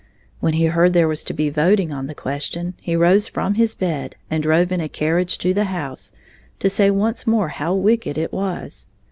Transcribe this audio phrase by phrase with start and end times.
[0.39, 3.75] When he heard there was to be voting on the question, he rose from his
[3.75, 6.11] bed and drove in a carriage to the House
[6.57, 8.87] to say once more how wicked it was.